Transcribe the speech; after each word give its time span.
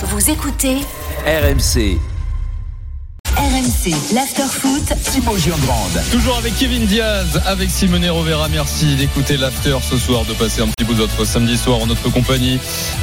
Vous 0.00 0.30
écoutez 0.30 0.76
RMC, 1.26 1.98
RMC, 3.36 4.14
l'after-foot. 4.14 4.92
Grande. 5.26 6.02
Toujours 6.12 6.36
avec 6.38 6.56
Kevin 6.56 6.86
Diaz, 6.86 7.42
avec 7.46 7.68
Simone 7.68 8.08
Rovera. 8.08 8.48
Merci 8.48 8.94
d'écouter 8.94 9.36
l'after 9.36 9.76
ce 9.82 9.98
soir, 9.98 10.24
de 10.24 10.34
passer 10.34 10.62
un 10.62 10.68
petit 10.68 10.84
bout 10.84 10.94
de 10.94 11.00
votre 11.00 11.24
samedi 11.24 11.56
soir 11.56 11.80
en 11.80 11.86
notre 11.86 12.10
compagnie. 12.10 12.60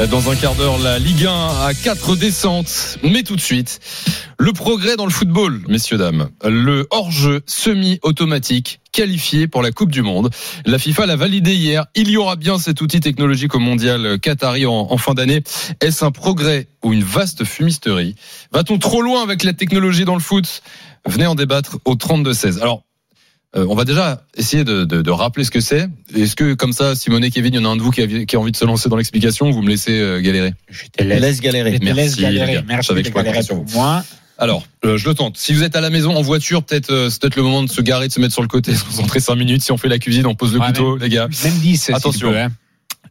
Dans 0.09 0.31
un 0.31 0.37
quart 0.37 0.55
d'heure, 0.55 0.77
la 0.79 0.97
Ligue 0.97 1.25
1 1.25 1.65
à 1.65 1.73
4 1.73 2.15
descentes. 2.15 2.97
Mais 3.03 3.23
tout 3.23 3.35
de 3.35 3.41
suite, 3.41 3.81
le 4.39 4.53
progrès 4.53 4.95
dans 4.95 5.05
le 5.05 5.11
football, 5.11 5.63
messieurs, 5.67 5.97
dames. 5.97 6.29
Le 6.45 6.87
hors-jeu 6.91 7.41
semi-automatique 7.45 8.79
qualifié 8.95 9.47
pour 9.47 9.61
la 9.61 9.71
Coupe 9.71 9.91
du 9.91 10.01
Monde. 10.01 10.29
La 10.65 10.79
FIFA 10.79 11.05
l'a 11.05 11.17
validé 11.17 11.53
hier. 11.53 11.85
Il 11.95 12.09
y 12.09 12.15
aura 12.15 12.37
bien 12.37 12.57
cet 12.57 12.79
outil 12.81 13.01
technologique 13.01 13.53
au 13.53 13.59
mondial 13.59 14.17
Qatari 14.19 14.65
en, 14.65 14.71
en 14.89 14.97
fin 14.97 15.13
d'année. 15.13 15.43
Est-ce 15.81 16.05
un 16.05 16.11
progrès 16.11 16.67
ou 16.81 16.93
une 16.93 17.03
vaste 17.03 17.43
fumisterie? 17.43 18.15
Va-t-on 18.53 18.77
trop 18.79 19.01
loin 19.01 19.21
avec 19.21 19.43
la 19.43 19.51
technologie 19.51 20.05
dans 20.05 20.15
le 20.15 20.21
foot? 20.21 20.61
Venez 21.05 21.25
en 21.25 21.35
débattre 21.35 21.77
au 21.83 21.95
32-16. 21.95 22.61
Alors, 22.61 22.83
euh, 23.57 23.65
on 23.69 23.75
va 23.75 23.83
déjà 23.85 24.23
essayer 24.37 24.63
de, 24.63 24.85
de, 24.85 25.01
de 25.01 25.11
rappeler 25.11 25.43
ce 25.43 25.51
que 25.51 25.59
c'est. 25.61 25.87
Est-ce 26.15 26.35
que, 26.35 26.53
comme 26.53 26.71
ça, 26.73 26.95
Simone 26.95 27.23
et 27.23 27.31
Kevin, 27.31 27.53
il 27.53 27.57
y 27.57 27.59
en 27.59 27.69
a 27.69 27.73
un 27.73 27.75
de 27.75 27.81
vous 27.81 27.91
qui 27.91 28.01
a, 28.01 28.07
qui 28.25 28.35
a 28.35 28.39
envie 28.39 28.51
de 28.51 28.57
se 28.57 28.65
lancer 28.65 28.87
dans 28.89 28.95
l'explication? 28.97 29.49
Vous 29.51 29.61
me 29.61 29.69
laissez 29.69 29.99
euh, 29.99 30.21
galérer 30.21 30.53
Je 30.69 30.85
te 30.87 31.03
laisse, 31.03 31.41
galérer. 31.41 31.73
Je 31.73 31.77
te 31.79 31.83
Merci, 31.83 31.99
laisse 32.01 32.17
galérer. 32.17 32.47
les 32.47 32.53
gars. 32.67 32.81
Je 32.81 32.87
savais 32.87 33.01
que 33.01 33.07
je 33.09 33.13
pourrais 33.13 33.25
compter 33.25 33.41
sur 33.43 33.55
pour 33.63 33.73
moi. 33.75 34.03
Alors, 34.37 34.65
euh, 34.83 34.97
je 34.97 35.07
le 35.07 35.15
tente. 35.15 35.37
Si 35.37 35.53
vous 35.53 35.63
êtes 35.63 35.75
à 35.75 35.81
la 35.81 35.89
maison 35.89 36.15
en 36.15 36.21
voiture, 36.21 36.63
peut-être 36.63 36.91
euh, 36.91 37.09
c'est 37.09 37.21
peut-être 37.21 37.37
le 37.37 37.43
moment 37.43 37.63
de 37.63 37.69
se 37.69 37.81
garer, 37.81 38.07
de 38.07 38.13
se 38.13 38.19
mettre 38.19 38.33
sur 38.33 38.41
le 38.41 38.47
côté, 38.47 38.75
se 38.75 38.83
concentrer 38.83 39.19
5 39.19 39.35
minutes. 39.35 39.61
Si 39.61 39.71
on 39.71 39.77
fait 39.77 39.87
la 39.87 39.99
cuisine, 39.99 40.25
on 40.25 40.35
pose 40.35 40.53
le 40.53 40.59
Ouais, 40.59 40.67
couteau, 40.67 40.97
les 40.97 41.09
gars. 41.09 41.27
Même 41.43 41.53
10, 41.53 41.91
Attention. 41.91 42.33
Hein. 42.35 42.51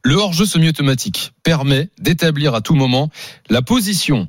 Le 0.03 0.17
hors-jeu 0.17 0.45
semi-automatique 0.45 1.33
permet 1.43 1.89
d'établir 1.99 2.55
à 2.55 2.61
tout 2.61 2.75
moment 2.75 3.11
la 3.49 3.63
position 3.63 4.29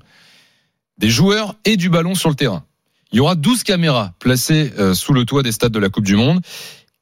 des 0.97 1.09
joueurs 1.09 1.55
et 1.65 1.75
du 1.75 1.89
ballon 1.89 2.15
sur 2.15 2.29
le 2.29 2.35
terrain. 2.35 2.63
Il 3.11 3.17
y 3.17 3.19
aura 3.19 3.35
12 3.35 3.63
caméras 3.63 4.13
placées 4.19 4.71
euh, 4.79 4.93
sous 4.93 5.13
le 5.13 5.25
toit 5.25 5.43
des 5.43 5.51
stades 5.51 5.73
de 5.73 5.79
la 5.79 5.89
Coupe 5.89 6.05
du 6.05 6.15
Monde 6.15 6.41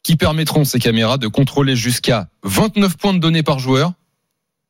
qui 0.02 0.16
permettront 0.16 0.66
ces 0.66 0.80
caméras 0.80 1.17
de 1.17 1.27
contrôler 1.27 1.75
jusqu'à 1.75 2.27
29 2.44 2.97
points 2.97 3.14
de 3.14 3.19
données 3.19 3.44
par 3.44 3.59
joueur, 3.59 3.94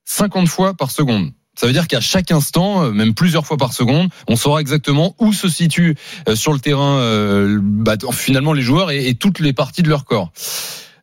50 0.05 0.47
fois 0.47 0.73
par 0.73 0.91
seconde. 0.91 1.31
Ça 1.55 1.67
veut 1.67 1.73
dire 1.73 1.87
qu'à 1.87 2.01
chaque 2.01 2.31
instant, 2.31 2.83
euh, 2.83 2.91
même 2.91 3.13
plusieurs 3.13 3.45
fois 3.45 3.57
par 3.57 3.73
seconde, 3.73 4.09
on 4.27 4.35
saura 4.35 4.59
exactement 4.59 5.15
où 5.19 5.33
se 5.33 5.47
situent 5.47 5.95
euh, 6.27 6.35
sur 6.35 6.53
le 6.53 6.59
terrain 6.59 6.97
euh, 6.97 7.59
bah, 7.61 7.95
finalement 8.11 8.53
les 8.53 8.63
joueurs 8.63 8.91
et, 8.91 9.13
toutes 9.13 9.39
les 9.39 9.53
parties 9.53 9.83
de 9.83 9.89
leur 9.89 10.05
corps. 10.05 10.31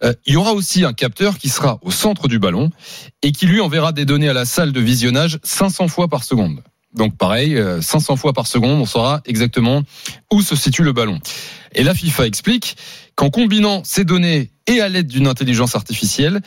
Euh, 0.03 0.15
il 0.27 0.35
y 0.35 0.37
aura 0.37 0.53
aussi 0.53 0.85
un 0.85 0.93
capteur 0.93 1.39
qui 1.39 1.49
sera 1.49 1.79
au 1.83 1.91
centre 1.91 2.27
du 2.27 2.39
ballon 2.39 2.71
et 3.23 3.33
qui 3.33 3.47
lui 3.47 3.61
enverra 3.61 3.93
des 3.93 4.05
données 4.05 4.29
à 4.29 4.33
la 4.33 4.45
salle 4.45 4.73
de 4.73 4.81
visionnage 4.81 5.39
500 5.43 5.89
fois 5.89 6.09
par 6.09 6.25
seconde. 6.25 6.63
Donc 6.95 7.17
pareil, 7.17 7.57
euh, 7.57 7.81
500 7.81 8.17
fois 8.17 8.33
par 8.33 8.47
seconde, 8.47 8.81
on 8.81 8.87
saura 8.87 9.21
exactement 9.27 9.83
où 10.33 10.43
se 10.43 10.57
situe 10.57 10.83
le 10.83 10.93
ballon. 10.93 11.21
Et 11.75 11.85
la 11.85 11.95
FIFA 11.95 12.27
explique 12.27 12.77
qu'en 13.15 13.31
combinant 13.31 13.83
ces 13.85 14.05
données 14.05 14.51
et 14.67 14.81
à 14.81 14.89
l'aide 14.89 15.07
d'une 15.07 15.27
intelligence 15.27 15.77
artificielle, 15.77 16.41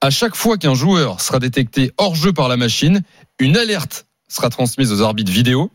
à 0.00 0.10
chaque 0.10 0.36
fois 0.36 0.58
qu'un 0.58 0.74
joueur 0.74 1.20
sera 1.20 1.38
détecté 1.38 1.92
hors 1.96 2.14
jeu 2.14 2.32
par 2.32 2.48
la 2.48 2.56
machine, 2.56 3.02
une 3.38 3.56
alerte 3.56 4.06
sera 4.28 4.50
transmise 4.50 4.92
aux 4.92 5.02
arbitres 5.02 5.32
vidéo. 5.32 5.70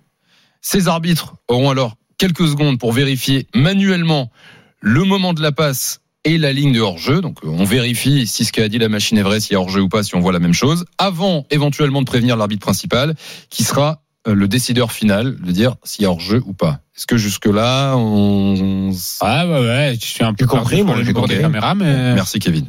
Ces 0.61 0.87
arbitres 0.87 1.35
auront 1.47 1.69
alors 1.69 1.95
quelques 2.17 2.47
secondes 2.47 2.79
pour 2.79 2.93
vérifier 2.93 3.47
manuellement 3.53 4.31
le 4.79 5.03
moment 5.03 5.33
de 5.33 5.41
la 5.41 5.51
passe 5.51 5.99
et 6.23 6.37
la 6.37 6.53
ligne 6.53 6.71
de 6.71 6.79
hors-jeu. 6.79 7.21
Donc 7.21 7.39
on 7.43 7.65
vérifie 7.65 8.27
si 8.27 8.45
ce 8.45 8.53
qu'a 8.53 8.69
dit 8.69 8.77
la 8.77 8.89
machine 8.89 9.17
est 9.17 9.23
vrai, 9.23 9.39
s'il 9.39 9.53
y 9.53 9.55
a 9.55 9.59
hors-jeu 9.59 9.81
ou 9.81 9.89
pas, 9.89 10.03
si 10.03 10.15
on 10.15 10.19
voit 10.19 10.31
la 10.31 10.39
même 10.39 10.53
chose, 10.53 10.85
avant 10.97 11.45
éventuellement 11.49 12.01
de 12.01 12.05
prévenir 12.05 12.37
l'arbitre 12.37 12.61
principal, 12.61 13.15
qui 13.49 13.63
sera 13.63 13.89
euh, 13.89 14.02
le 14.25 14.47
décideur 14.47 14.91
final 14.91 15.35
de 15.41 15.51
dire 15.51 15.75
s'il 15.83 16.03
y 16.03 16.05
a 16.05 16.09
hors-jeu 16.11 16.41
ou 16.45 16.53
pas. 16.53 16.79
Est-ce 16.95 17.07
que 17.07 17.17
jusque-là, 17.17 17.95
on... 17.97 18.91
Ah 19.21 19.45
ouais, 19.47 19.59
ouais, 19.59 19.97
je 19.99 20.05
suis 20.05 20.23
un 20.23 20.33
peu 20.33 20.45
compris, 20.45 20.83
moi, 20.83 20.95
j'ai 21.03 21.11
compris. 21.13 21.39
caméras, 21.39 21.75
mais 21.75 22.13
Merci 22.13 22.39
Kevin. 22.39 22.67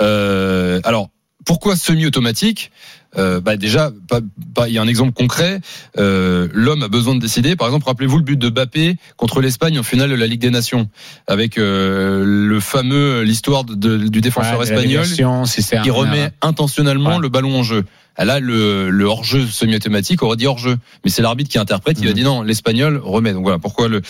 Euh, 0.00 0.80
alors, 0.84 1.08
pourquoi 1.44 1.76
semi-automatique 1.76 2.70
euh, 3.18 3.40
bah 3.40 3.56
déjà, 3.56 3.92
pas- 4.10 4.20
pas- 4.54 4.68
il 4.68 4.74
y 4.74 4.78
a 4.78 4.82
un 4.82 4.88
exemple 4.88 5.12
concret. 5.12 5.60
Euh, 5.96 6.48
L'homme 6.52 6.82
a 6.82 6.88
besoin 6.88 7.14
de 7.14 7.20
décider. 7.20 7.56
Par 7.56 7.66
exemple, 7.68 7.86
rappelez-vous 7.86 8.18
le 8.18 8.24
but 8.24 8.38
de 8.38 8.50
Bappé 8.50 8.96
contre 9.16 9.40
l'Espagne 9.40 9.78
en 9.78 9.82
finale 9.82 10.10
de 10.10 10.14
la 10.16 10.26
Ligue 10.26 10.40
des 10.42 10.50
Nations, 10.50 10.90
avec 11.26 11.56
euh, 11.56 12.22
le 12.26 12.60
fameux 12.60 13.22
l'histoire 13.22 13.64
du 13.64 14.20
défenseur 14.20 14.58
Ouais, 14.58 14.64
espagnol 14.64 14.82
déviation, 15.04 15.46
si 15.46 15.62
c'est 15.62 15.80
qui 15.80 15.88
un- 15.88 15.94
remet 15.94 16.30
intentionnellement 16.42 17.16
Ouais. 17.16 17.22
le 17.22 17.30
ballon 17.30 17.58
en 17.58 17.62
jeu. 17.62 17.84
Là, 18.18 18.40
le, 18.40 18.90
le 18.90 19.04
hors-jeu 19.04 19.46
semi-automatique 19.46 20.22
aurait 20.22 20.36
dit 20.36 20.46
hors-jeu, 20.46 20.76
mais 21.04 21.10
c'est 21.10 21.22
l'arbitre 21.22 21.50
qui 21.50 21.58
interprète. 21.58 21.98
Il 22.00 22.06
a 22.06 22.10
Mhm. 22.10 22.16
dit 22.16 22.22
non, 22.22 22.42
l'espagnol 22.42 23.00
remet. 23.02 23.32
Donc 23.32 23.42
voilà 23.42 23.58
pourquoi 23.58 23.88
le, 23.88 24.00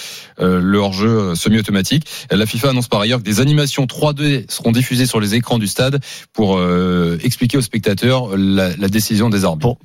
euh, 0.41 0.61
le 0.63 0.79
hors-jeu 0.79 1.09
euh, 1.09 1.35
semi-automatique. 1.35 2.05
La 2.31 2.47
FIFA 2.47 2.71
annonce 2.71 2.89
par 2.89 3.01
ailleurs 3.01 3.19
que 3.19 3.25
des 3.25 3.41
animations 3.41 3.87
3D 3.87 4.47
seront 4.49 4.73
diffusées 4.73 5.07
sur 5.07 5.21
les 5.21 5.35
écrans 5.35 5.59
du 5.59 5.67
stade 5.67 6.01
pour 6.33 6.57
euh, 6.59 7.19
expliquer 7.23 7.59
aux 7.59 7.63
spectateurs 7.63 8.37
la, 8.37 8.77
la 8.77 8.89
décision 8.89 9.29
des 9.29 9.45
arbitres. 9.45 9.77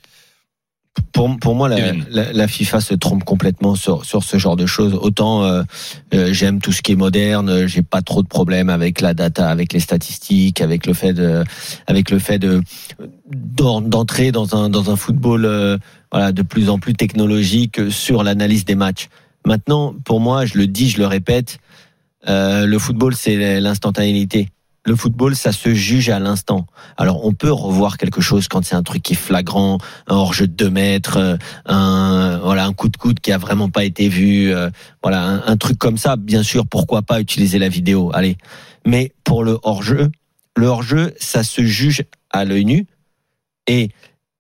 Pour, 1.14 1.38
pour 1.40 1.56
moi, 1.56 1.70
la, 1.70 1.78
la, 2.10 2.34
la 2.34 2.48
FIFA 2.48 2.82
se 2.82 2.94
trompe 2.94 3.24
complètement 3.24 3.76
sur, 3.76 4.04
sur 4.06 4.24
ce 4.24 4.38
genre 4.38 4.56
de 4.58 4.66
choses. 4.66 4.94
Autant 4.94 5.44
euh, 5.44 5.64
euh, 6.14 6.34
j'aime 6.34 6.60
tout 6.60 6.72
ce 6.74 6.82
qui 6.82 6.92
est 6.94 6.96
moderne, 6.98 7.66
j'ai 7.68 7.82
pas 7.82 8.02
trop 8.02 8.22
de 8.22 8.28
problèmes 8.28 8.70
avec 8.70 9.00
la 9.02 9.14
data, 9.14 9.50
avec 9.50 9.72
les 9.72 9.80
statistiques, 9.80 10.60
avec 10.62 10.86
le 10.86 10.94
fait 10.94 11.14
de, 11.14 11.44
avec 11.88 12.12
le 12.12 12.20
fait 12.20 12.40
de 12.40 12.62
d'en- 13.30 13.82
d'entrer 13.82 14.32
dans 14.32 14.56
un 14.56 14.70
dans 14.70 14.90
un 14.92 14.96
football 14.98 15.46
euh, 15.46 15.78
voilà 16.12 16.32
de 16.34 16.42
plus 16.42 16.70
en 16.70 16.78
plus 16.80 16.94
technologique 16.94 17.90
sur 17.90 18.24
l'analyse 18.24 18.66
des 18.66 18.76
matchs. 18.76 19.08
Maintenant, 19.46 19.94
pour 20.06 20.20
moi, 20.20 20.46
je 20.46 20.58
le 20.58 20.68
dis, 20.68 20.90
je 20.90 20.98
le 20.98 21.08
répète, 21.08 21.60
euh, 22.28 22.66
le 22.66 22.80
football 22.80 23.16
c'est 23.16 23.60
l'instantanéité. 23.62 24.50
Le 24.84 24.96
football, 24.96 25.36
ça 25.36 25.52
se 25.52 25.76
juge 25.76 26.10
à 26.10 26.18
l'instant. 26.20 26.66
Alors, 26.98 27.24
on 27.24 27.34
peut 27.34 27.52
revoir 27.52 27.98
quelque 27.98 28.20
chose 28.20 28.48
quand 28.48 28.66
c'est 28.66 28.76
un 28.76 28.82
truc 28.82 29.04
qui 29.04 29.14
est 29.14 29.16
flagrant, 29.16 29.78
un 30.08 30.16
hors-jeu 30.16 30.48
de 30.48 30.54
2 30.54 30.70
mètres, 30.72 31.18
euh, 31.18 31.38
un 31.66 32.40
voilà 32.40 32.66
un 32.66 32.74
coup 32.74 32.90
de 32.90 32.98
coude 32.98 33.20
qui 33.20 33.32
a 33.32 33.38
vraiment 33.38 33.70
pas 33.70 33.84
été 33.84 34.10
vu, 34.10 34.52
euh, 34.52 34.72
voilà 35.04 35.44
un, 35.46 35.58
truc 35.58 35.78
comme 35.78 35.98
ça. 35.98 36.16
Bien 36.16 36.42
sûr, 36.42 36.66
pourquoi 36.66 37.04
pas 37.04 37.22
utiliser 37.22 37.60
la 37.60 37.70
vidéo 37.70 38.10
Allez, 38.16 38.38
mais 38.84 39.14
pour 39.24 39.44
le 39.44 39.60
hors-jeu, 39.62 40.10
le 40.58 40.66
hors-jeu, 40.66 41.14
ça 41.20 41.44
se 41.44 41.64
juge 41.64 42.04
à 42.32 42.44
l'œil 42.44 42.66
nu 42.66 42.88
et 43.68 43.90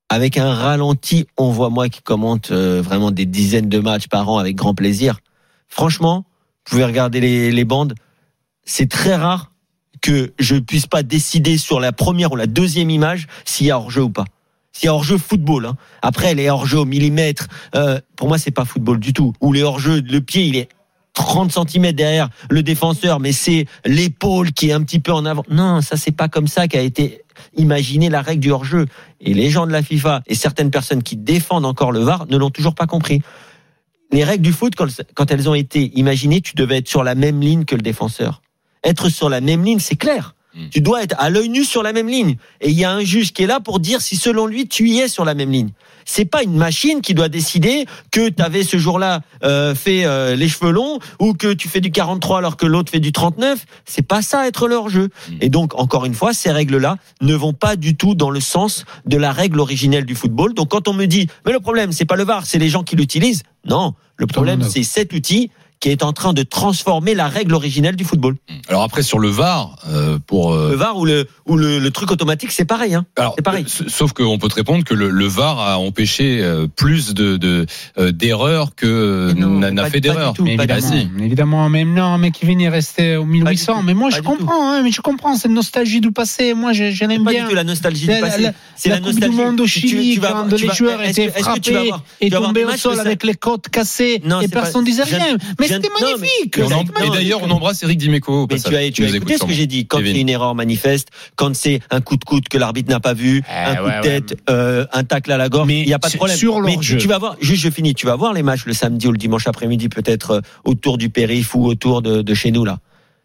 avec 0.09 0.37
un 0.37 0.53
ralenti, 0.53 1.27
on 1.37 1.51
voit 1.51 1.69
moi 1.69 1.87
qui 1.87 2.01
commente 2.01 2.49
euh, 2.49 2.81
vraiment 2.81 3.11
des 3.11 3.27
dizaines 3.27 3.69
de 3.69 3.79
matchs 3.79 4.07
par 4.07 4.27
an 4.27 4.39
avec 4.39 4.55
grand 4.55 4.73
plaisir. 4.73 5.19
Franchement, 5.67 6.25
vous 6.65 6.71
pouvez 6.71 6.85
regarder 6.85 7.51
les 7.51 7.65
bandes, 7.65 7.93
c'est 8.65 8.89
très 8.89 9.15
rare 9.15 9.50
que 10.01 10.33
je 10.39 10.55
puisse 10.55 10.87
pas 10.87 11.03
décider 11.03 11.57
sur 11.57 11.79
la 11.79 11.91
première 11.91 12.31
ou 12.31 12.35
la 12.35 12.47
deuxième 12.47 12.89
image 12.89 13.27
s'il 13.45 13.67
y 13.67 13.71
a 13.71 13.77
hors-jeu 13.77 14.03
ou 14.03 14.09
pas. 14.09 14.25
S'il 14.73 14.85
y 14.85 14.89
a 14.89 14.93
hors-jeu 14.93 15.17
football, 15.17 15.65
hein. 15.65 15.75
après 16.01 16.33
les 16.33 16.49
hors-jeu 16.49 16.79
au 16.79 16.85
millimètre, 16.85 17.47
euh, 17.75 17.99
pour 18.15 18.27
moi 18.27 18.37
c'est 18.37 18.51
pas 18.51 18.65
football 18.65 18.99
du 18.99 19.13
tout. 19.13 19.33
Ou 19.41 19.53
les 19.53 19.63
hors-jeu, 19.63 20.01
le 20.01 20.21
pied 20.21 20.45
il 20.45 20.55
est 20.55 20.69
30 21.13 21.51
cm 21.51 21.91
derrière 21.91 22.29
le 22.49 22.63
défenseur, 22.63 23.19
mais 23.19 23.33
c'est 23.33 23.65
l'épaule 23.85 24.53
qui 24.53 24.69
est 24.69 24.73
un 24.73 24.81
petit 24.83 24.99
peu 24.99 25.11
en 25.11 25.25
avant. 25.25 25.43
Non, 25.49 25.81
ça 25.81 25.97
c'est 25.97 26.11
pas 26.11 26.29
comme 26.29 26.47
ça 26.47 26.67
qu'a 26.67 26.81
été 26.81 27.23
imaginé 27.55 28.09
la 28.09 28.21
règle 28.21 28.41
du 28.41 28.51
hors-jeu. 28.51 28.85
Et 29.19 29.33
les 29.33 29.49
gens 29.49 29.67
de 29.67 29.71
la 29.71 29.83
FIFA 29.83 30.23
et 30.27 30.35
certaines 30.35 30.71
personnes 30.71 31.03
qui 31.03 31.17
défendent 31.17 31.65
encore 31.65 31.91
le 31.91 31.99
VAR 31.99 32.27
ne 32.27 32.37
l'ont 32.37 32.49
toujours 32.49 32.75
pas 32.75 32.87
compris. 32.87 33.21
Les 34.11 34.23
règles 34.23 34.43
du 34.43 34.51
foot, 34.51 34.73
quand 34.75 35.31
elles 35.31 35.49
ont 35.49 35.55
été 35.55 35.91
imaginées, 35.97 36.41
tu 36.41 36.55
devais 36.55 36.77
être 36.77 36.87
sur 36.87 37.03
la 37.03 37.15
même 37.15 37.39
ligne 37.39 37.65
que 37.65 37.75
le 37.75 37.81
défenseur. 37.81 38.41
Être 38.83 39.09
sur 39.09 39.29
la 39.29 39.41
même 39.41 39.63
ligne, 39.63 39.79
c'est 39.79 39.95
clair. 39.95 40.35
Mm. 40.53 40.67
Tu 40.69 40.81
dois 40.81 41.03
être 41.03 41.15
à 41.17 41.29
l'œil 41.29 41.49
nu 41.49 41.63
sur 41.63 41.83
la 41.83 41.93
même 41.93 42.07
ligne. 42.07 42.35
Et 42.59 42.69
il 42.69 42.77
y 42.77 42.83
a 42.83 42.91
un 42.91 43.01
juge 43.01 43.31
qui 43.33 43.43
est 43.43 43.47
là 43.47 43.59
pour 43.59 43.79
dire 43.79 44.01
si 44.01 44.15
selon 44.17 44.47
lui 44.47 44.67
tu 44.67 44.89
y 44.89 44.99
es 44.99 45.07
sur 45.07 45.25
la 45.25 45.33
même 45.33 45.51
ligne. 45.51 45.69
C'est 46.03 46.25
pas 46.25 46.43
une 46.43 46.55
machine 46.55 47.01
qui 47.01 47.13
doit 47.13 47.29
décider 47.29 47.85
que 48.11 48.29
tu 48.29 48.41
avais 48.41 48.63
ce 48.63 48.77
jour-là 48.77 49.21
euh, 49.43 49.75
fait 49.75 50.03
euh, 50.05 50.35
les 50.35 50.49
cheveux 50.49 50.71
longs 50.71 50.99
ou 51.19 51.33
que 51.33 51.53
tu 51.53 51.69
fais 51.69 51.79
du 51.79 51.91
43 51.91 52.39
alors 52.39 52.57
que 52.57 52.65
l'autre 52.65 52.91
fait 52.91 52.99
du 52.99 53.11
39. 53.11 53.65
C'est 53.85 54.01
pas 54.01 54.21
ça 54.21 54.47
être 54.47 54.67
leur 54.67 54.89
jeu. 54.89 55.09
Mm. 55.29 55.33
Et 55.41 55.49
donc 55.49 55.75
encore 55.75 56.05
une 56.05 56.15
fois, 56.15 56.33
ces 56.33 56.51
règles-là 56.51 56.97
ne 57.21 57.35
vont 57.35 57.53
pas 57.53 57.75
du 57.75 57.95
tout 57.95 58.15
dans 58.15 58.29
le 58.29 58.39
sens 58.41 58.85
de 59.05 59.17
la 59.17 59.31
règle 59.31 59.59
originelle 59.59 60.05
du 60.05 60.15
football. 60.15 60.53
Donc 60.53 60.69
quand 60.69 60.87
on 60.87 60.93
me 60.93 61.05
dit 61.05 61.27
mais 61.45 61.53
le 61.53 61.59
problème 61.59 61.91
c'est 61.91 62.05
pas 62.05 62.15
le 62.15 62.23
VAR, 62.23 62.45
c'est 62.45 62.59
les 62.59 62.69
gens 62.69 62.83
qui 62.83 62.95
l'utilisent. 62.95 63.43
Non, 63.65 63.93
le 64.17 64.27
problème 64.27 64.63
c'est 64.63 64.83
cet 64.83 65.13
outil 65.13 65.51
qui 65.81 65.89
est 65.89 66.03
en 66.03 66.13
train 66.13 66.31
de 66.31 66.43
transformer 66.43 67.13
la 67.15 67.27
règle 67.27 67.53
originelle 67.53 67.95
du 67.97 68.05
football. 68.05 68.35
Alors 68.69 68.83
après 68.83 69.01
sur 69.01 69.19
le 69.19 69.27
VAR, 69.29 69.75
euh, 69.89 70.17
pour 70.25 70.53
euh, 70.53 70.69
Le 70.71 70.75
VAR 70.77 70.95
ou 70.97 71.05
le 71.05 71.27
ou 71.47 71.57
le, 71.57 71.79
le 71.79 71.91
truc 71.91 72.11
automatique, 72.11 72.51
c'est 72.51 72.65
pareil. 72.65 72.93
Hein. 72.93 73.05
alors 73.17 73.33
c'est 73.35 73.41
pareil. 73.43 73.65
euh, 73.81 73.85
sauf 73.89 74.13
qu'on 74.13 74.37
peut 74.37 74.47
te 74.47 74.55
répondre 74.55 74.83
que 74.85 74.93
le, 74.93 75.09
le 75.09 75.25
VAR 75.27 75.59
a 75.59 75.77
empêché 75.79 76.39
euh, 76.41 76.67
plus 76.67 77.13
de 77.13 77.35
de, 77.35 77.65
euh, 77.97 78.11
d'erreurs 78.11 78.75
que 78.75 79.33
n'a 79.33 79.71
n'a 79.71 79.81
pas- 79.83 79.89
fait 79.89 79.97
pas 79.97 79.99
d'erreurs. 80.01 80.33
Mais 80.39 80.55
Pas 80.55 80.65
du 80.67 80.73
évidemment, 80.73 81.09
évidemment, 81.19 81.69
mais 81.69 81.83
non, 81.83 82.17
mais 82.19 82.31
Kevin 82.31 82.61
est 82.61 82.69
resté 82.69 83.17
au 83.17 83.25
1800. 83.25 83.73
tout. 83.79 83.81
Mais 83.83 83.93
moi, 83.95 84.09
Pas 84.11 84.17
je 84.17 84.21
comprends, 84.21 84.71
hein, 84.71 84.81
mais 84.83 84.91
je 84.91 85.01
comprends 85.01 85.35
cette 85.35 85.51
nostalgie 85.51 85.99
du 85.99 86.11
passé. 86.11 86.53
Moi, 86.53 86.73
je, 86.73 86.91
je 86.91 87.03
l'aime 87.05 87.23
Pas 87.23 87.31
bien. 87.31 87.43
du 87.43 87.49
tout 87.49 87.55
la 87.55 87.63
nostalgie 87.63 88.05
La- 88.05 88.15
du 88.17 88.21
passé. 88.21 88.41
la- 88.43 88.53
c'est 88.75 88.89
la 88.89 88.95
la, 88.95 89.01
Coupe 89.01 89.07
nostalgie. 89.13 89.35
du 89.35 89.41
Monde 89.43 89.59
au 89.61 89.67
Chili, 89.67 90.13
tu 90.13 90.19
vas 90.19 90.31
quand 90.31 90.51
les 90.51 90.67
vas- 90.67 90.73
joueurs 90.73 91.01
étaient 91.01 91.29
frappés 91.29 91.91
et 92.21 92.29
des 92.29 92.35
au 92.37 92.77
sol 92.77 92.99
avec 92.99 93.23
les 93.23 93.33
côtes 93.33 93.67
cassées 93.69 94.21
et 94.23 94.47
pas- 94.47 94.61
personne 94.61 94.83
disait 94.83 95.03
je- 95.07 95.15
rien. 95.15 95.37
Mais 95.59 95.67
c'était 95.75 95.89
magnifique. 96.01 96.57
Mais 96.57 97.07
et 97.07 97.09
d'ailleurs, 97.09 97.41
on 97.43 97.49
embrasse 97.51 97.83
Eric 97.83 97.97
Dimeco. 97.97 98.47
Mais 98.49 98.59
tu 98.59 98.75
as, 98.75 98.91
tu 98.91 99.05
écouté 99.05 99.37
ce 99.37 99.45
que 99.45 99.53
j'ai 99.53 99.67
dit. 99.67 99.85
Quand 99.87 99.97
Kevin. 99.97 100.13
c'est 100.15 100.21
une 100.21 100.29
erreur 100.29 100.55
manifeste, 100.55 101.09
quand 101.35 101.55
c'est 101.55 101.79
un 101.89 102.01
coup 102.01 102.17
de 102.17 102.23
coude 102.23 102.47
que 102.49 102.57
l'arbitre 102.57 102.89
n'a 102.89 102.99
pas 102.99 103.13
vu, 103.13 103.41
Eh, 103.49 103.53
un 103.69 103.75
coup 103.75 103.89
de 103.89 104.01
tête, 104.01 104.37
euh, 104.49 104.85
un 104.93 105.03
tacle 105.03 105.31
à 105.31 105.37
la 105.37 105.49
gorge, 105.49 105.69
il 105.71 105.85
n'y 105.85 105.93
a 105.93 105.99
pas 105.99 106.09
de 106.09 106.15
problème. 106.17 106.37
sur 106.37 106.61
Mais 106.61 106.77
tu 106.77 107.07
vas 107.07 107.17
voir, 107.17 107.35
juste 107.41 107.61
je 107.63 107.69
finis, 107.69 107.93
tu 107.93 108.05
vas 108.05 108.15
voir 108.15 108.33
les 108.33 108.43
matchs 108.43 108.65
le 108.65 108.73
samedi 108.73 109.07
ou 109.07 109.11
le 109.11 109.17
dimanche 109.17 109.47
après-midi, 109.47 109.89
peut-être 109.89 110.31
euh, 110.31 110.41
autour 110.65 110.97
du 110.97 111.09
périph 111.09 111.55
ou 111.55 111.65
autour 111.65 112.01
de, 112.01 112.21
de 112.21 112.33
chez 112.33 112.51
nous 112.51 112.65
là. 112.65 112.79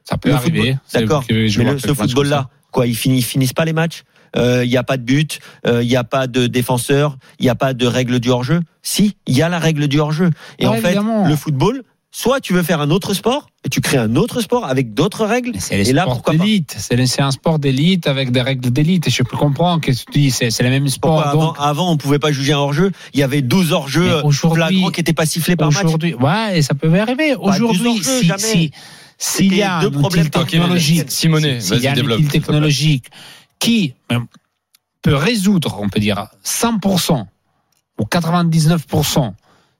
Ça 0.04 0.16
peut 0.18 0.28
Le 0.28 0.34
arriver. 0.36 0.76
D'accord. 0.94 1.24
Mais 1.28 1.48
le- 1.48 1.78
ce 1.78 1.92
football-là, 1.92 2.48
quoi, 2.70 2.86
ils 2.86 2.94
finissent, 2.94 3.26
finissent 3.26 3.52
pas 3.52 3.64
les 3.64 3.72
matchs? 3.72 4.02
Euh, 4.36 4.64
Il 4.64 4.70
n'y 4.70 4.76
a 4.76 4.82
pas 4.82 4.96
de 4.98 5.02
but, 5.02 5.38
euh, 5.66 5.82
il 5.82 5.88
n'y 5.88 5.96
a 5.96 6.04
pas 6.04 6.26
de 6.26 6.46
défenseur, 6.46 7.16
il 7.38 7.44
n'y 7.44 7.48
a 7.48 7.54
pas 7.54 7.72
de 7.74 7.86
règle 7.86 8.20
du 8.20 8.28
hors-jeu? 8.30 8.60
Si, 8.82 9.16
il 9.26 9.36
y 9.36 9.42
a 9.42 9.48
la 9.48 9.58
règle 9.58 9.88
du 9.88 9.98
hors-jeu. 9.98 10.30
Et 10.58 10.66
Ouais, 10.66 10.72
en 10.76 10.80
fait, 10.80 10.88
évidemment. 10.88 11.26
le 11.26 11.34
football, 11.36 11.82
soit 12.16 12.40
tu 12.40 12.54
veux 12.54 12.62
faire 12.62 12.80
un 12.80 12.88
autre 12.88 13.12
sport 13.12 13.50
et 13.62 13.68
tu 13.68 13.82
crées 13.82 13.98
un 13.98 14.16
autre 14.16 14.40
sport 14.40 14.64
avec 14.64 14.94
d'autres 14.94 15.26
règles. 15.26 15.52
C'est 15.58 15.80
Et 15.80 15.92
là, 15.92 16.04
pourquoi 16.04 16.34
d'élite. 16.34 16.74
C'est 16.78 17.20
un 17.20 17.30
sport 17.30 17.58
d'élite 17.58 18.06
avec 18.06 18.30
des 18.30 18.40
règles 18.40 18.70
d'élite. 18.70 19.06
Et 19.06 19.10
je 19.10 19.22
peux 19.22 19.36
comprendre 19.36 19.82
que 19.82 19.90
tu 19.90 20.04
dis 20.12 20.30
c'est 20.30 20.50
c'est 20.50 20.62
le 20.62 20.70
même 20.70 20.88
sport. 20.88 21.22
Pourquoi 21.22 21.30
avant, 21.30 21.46
donc 21.48 21.56
avant, 21.58 21.92
on 21.92 21.98
pouvait 21.98 22.18
pas 22.18 22.32
juger 22.32 22.54
un 22.54 22.58
hors-jeu? 22.58 22.90
Il 23.12 23.20
y 23.20 23.22
avait 23.22 23.42
12 23.42 23.72
hors-jeux 23.72 24.22
flagrants 24.30 24.90
qui 24.90 25.00
n'étaient 25.00 25.12
pas 25.12 25.26
sifflés 25.26 25.56
par 25.56 25.70
match. 25.70 25.84
aujourd'hui, 25.84 26.14
ouais, 26.14 26.58
et 26.58 26.62
ça 26.62 26.74
peut 26.74 26.92
arriver. 26.98 27.34
Aujourd'hui, 27.34 28.02
si, 28.02 28.24
jamais. 28.24 28.38
si, 28.38 28.70
s'il 29.18 29.54
y 29.54 29.62
a 29.62 29.76
un 29.76 29.82
deux 29.82 29.90
problèmes 29.90 30.26
outil 30.26 30.40
technologique, 30.40 31.10
Simonet, 31.10 31.60
s'il 31.60 31.82
y 31.82 31.86
a 31.86 31.92
un 31.92 31.98
outil 31.98 32.28
technologique 32.28 33.10
qui 33.58 33.92
euh, 34.10 34.20
peut 35.02 35.16
résoudre, 35.16 35.78
on 35.82 35.90
peut 35.90 36.00
dire, 36.00 36.28
100% 36.46 37.26
ou 37.98 38.04
99% 38.04 39.34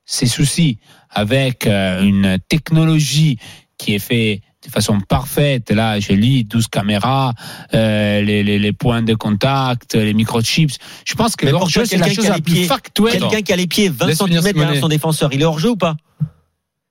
ces 0.07 0.27
soucis 0.27 0.79
avec 1.11 1.67
euh, 1.67 2.03
une 2.03 2.39
technologie 2.49 3.39
qui 3.77 3.95
est 3.95 3.99
faite 3.99 4.41
de 4.65 4.71
façon 4.71 4.99
parfaite. 5.01 5.71
Là, 5.71 6.01
je 6.01 6.13
lis 6.13 6.45
12 6.45 6.69
caméras, 6.69 7.33
euh, 7.75 8.21
les, 8.23 8.43
les, 8.43 8.59
les 8.59 8.73
points 8.73 9.03
de 9.03 9.15
contact, 9.15 9.95
les 9.95 10.15
microchips. 10.15 10.77
Je 11.05 11.15
pense 11.15 11.37
que 11.37 11.47
hors-jeu, 11.47 11.85
c'est 11.85 11.99
la 11.99 12.07
quelqu'un 12.07 12.15
chose 12.17 12.25
qui 12.25 12.29
a 12.29 12.31
la 12.31 12.37
les 12.37 12.43
plus 12.43 12.55
pieds- 12.55 12.65
factuelle. 12.67 13.13
Quelqu'un 13.21 13.43
qui 13.43 13.53
a 13.53 13.57
les 13.57 13.67
pieds 13.67 13.89
20 13.89 14.07
Laisse 14.07 14.19
finir 14.23 14.43
cm 14.43 14.57
derrière 14.57 14.81
son 14.81 14.89
défenseur, 14.89 15.31
il 15.33 15.43
est 15.43 15.45
hors-jeu 15.45 15.71
ou 15.71 15.77
pas? 15.77 15.97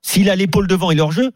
S'il 0.02 0.30
a 0.30 0.36
l'épaule 0.36 0.68
devant, 0.68 0.90
il 0.90 0.98
est 0.98 1.02
hors-jeu 1.02 1.32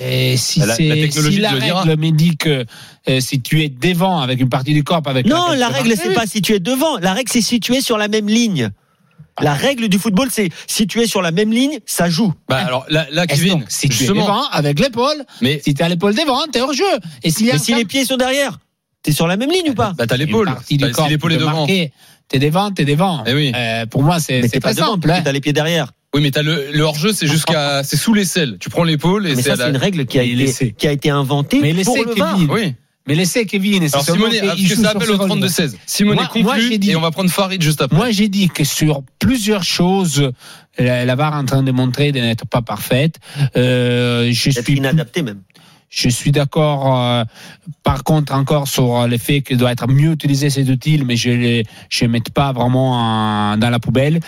Et 0.00 0.36
si, 0.36 0.60
la- 0.60 0.66
la 0.66 0.76
technologie 0.76 1.36
si 1.36 1.40
la 1.40 1.50
règle 1.52 1.96
me 2.00 2.10
dit 2.10 2.36
que 2.36 2.64
euh, 3.08 3.20
si 3.20 3.40
tu 3.42 3.62
es 3.62 3.68
devant 3.68 4.20
avec 4.20 4.40
une 4.40 4.48
partie 4.48 4.72
du 4.74 4.84
corps, 4.84 5.02
avec 5.06 5.26
Non, 5.26 5.50
la 5.52 5.68
tu 5.68 5.72
règle, 5.74 5.94
c'est 5.96 6.14
pas 6.14 6.26
si 6.26 6.40
tu 6.42 6.54
es 6.54 6.60
devant. 6.60 6.98
La 6.98 7.12
règle, 7.14 7.30
c'est 7.30 7.40
si 7.42 7.60
tu 7.60 7.74
es 7.74 7.80
sur 7.80 7.98
la 7.98 8.08
même 8.08 8.28
ligne. 8.28 8.70
La 9.40 9.54
règle 9.54 9.88
du 9.88 9.98
football, 9.98 10.28
c'est 10.30 10.50
si 10.66 10.86
tu 10.86 11.00
es 11.00 11.06
sur 11.06 11.22
la 11.22 11.30
même 11.30 11.52
ligne, 11.52 11.78
ça 11.86 12.08
joue. 12.10 12.32
Bah 12.48 12.58
alors 12.66 12.84
là, 12.90 13.06
là 13.12 13.26
Kevin, 13.26 13.64
si 13.68 13.88
tu 13.88 14.04
es 14.04 14.06
devant 14.08 14.44
avec 14.50 14.78
l'épaule, 14.78 15.24
mais 15.40 15.60
si 15.64 15.72
tu 15.74 15.82
as 15.82 15.88
l'épaule 15.88 16.14
devant, 16.14 16.42
t'es 16.52 16.60
hors 16.60 16.72
jeu. 16.74 16.84
Et 17.22 17.28
a 17.28 17.32
Mais 17.54 17.58
si 17.58 17.72
camp- 17.72 17.78
les 17.78 17.84
pieds 17.86 18.04
sont 18.04 18.16
derrière, 18.18 18.58
t'es 19.02 19.12
sur 19.12 19.26
la 19.26 19.36
même 19.38 19.50
ligne 19.50 19.70
ou 19.70 19.74
pas? 19.74 19.94
Bah, 19.96 20.06
t'as 20.06 20.16
l'épaule. 20.18 20.46
Bah, 20.46 20.60
Si 20.66 20.76
l'épaule 20.76 21.32
est 21.32 21.36
devant. 21.38 21.66
T'es 21.66 22.38
devant, 22.38 22.70
t'es 22.70 22.84
devant. 22.86 23.24
Eh 23.26 23.34
oui. 23.34 23.52
Euh, 23.54 23.84
pour 23.86 24.02
moi, 24.02 24.18
c'est 24.20 24.40
Mais 24.40 24.60
pas 24.60 24.72
devant, 24.72 24.92
simple. 24.92 25.10
hein. 25.10 25.20
t'as 25.22 25.32
les 25.32 25.40
pieds 25.40 25.52
derrière. 25.52 25.92
Oui, 26.14 26.20
mais 26.22 26.30
t'as 26.30 26.42
le, 26.42 26.70
le 26.72 26.82
hors-jeu, 26.82 27.12
c'est 27.12 27.26
jusqu'à, 27.26 27.82
c'est 27.84 27.96
sous 27.96 28.12
l'aisselle. 28.14 28.56
Tu 28.60 28.68
prends 28.70 28.84
l'épaule 28.84 29.26
et 29.26 29.30
Mais 29.34 29.42
c'est 29.42 29.48
ça, 29.48 29.52
à 29.54 29.56
la- 29.56 29.64
c'est 29.64 29.70
une 29.70 29.76
règle 29.76 30.04
qui 30.06 30.18
a, 30.18 30.22
Mais 30.22 30.28
été, 30.28 30.36
laissez. 30.36 30.72
qui 30.72 30.86
a 30.88 30.92
été 30.92 31.10
inventée 31.10 31.60
Mais 31.60 31.74
pour 31.84 31.96
le 31.96 32.14
VAR. 32.14 32.38
Oui. 32.50 32.74
Mais 33.08 33.14
laissez 33.16 33.46
Kevin. 33.46 33.82
et 33.82 33.88
c'est 33.88 33.94
Alors 33.96 34.06
joue 34.68 34.76
que 34.76 34.82
ça 34.82 34.90
appelle 34.90 35.10
rôle. 35.16 35.28
32-16. 35.40 35.76
Simonet 35.86 36.14
Moi- 36.22 36.24
moi, 36.42 36.54
j'ai 36.56 36.62
conclut 36.62 36.78
dit- 36.78 36.90
et 36.92 36.96
on 36.96 37.00
va 37.00 37.10
prendre 37.10 37.30
Farid 37.30 37.60
juste 37.60 37.82
après. 37.82 37.96
Moi, 37.96 38.10
j'ai 38.12 38.28
dit 38.28 38.48
que 38.48 38.62
sur 38.64 39.02
plusieurs 39.18 39.64
choses, 39.64 40.30
la, 40.78 41.04
la 41.04 41.14
VAR 41.16 41.34
est 41.34 41.38
en 41.38 41.44
train 41.44 41.62
de 41.64 41.72
montrer 41.72 42.12
de 42.12 42.20
n'être 42.20 42.46
pas 42.46 42.62
parfaite. 42.62 43.16
Euh, 43.56 44.30
je 44.32 44.50
suis 44.50 44.74
inadapté 44.76 45.22
même. 45.22 45.40
Je 45.88 46.08
suis 46.08 46.30
d'accord, 46.32 46.96
euh, 46.96 47.24
par 47.82 48.02
contre, 48.04 48.32
encore 48.34 48.66
sur 48.68 49.06
le 49.06 49.18
fait 49.18 49.42
qu'il 49.42 49.58
doit 49.58 49.72
être 49.72 49.88
mieux 49.88 50.12
utilisé 50.12 50.48
cet 50.48 50.68
outil, 50.70 51.02
mais 51.04 51.16
je 51.16 51.30
ne 51.30 51.62
je 51.90 52.04
mets 52.06 52.20
pas 52.32 52.52
vraiment 52.52 52.92
en- 53.52 53.56
dans 53.58 53.68
la 53.68 53.78
poubelle. 53.78 54.20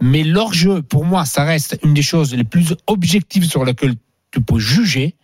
Mais 0.00 0.24
l'hors-jeu, 0.24 0.82
pour 0.82 1.04
moi, 1.04 1.24
ça 1.24 1.44
reste 1.44 1.78
une 1.84 1.92
des 1.94 2.02
choses 2.02 2.34
les 2.34 2.42
plus 2.44 2.74
objectives 2.86 3.44
sur 3.44 3.64
lesquelles 3.64 3.94
tu 4.32 4.40
peux 4.40 4.58
juger. 4.58 5.14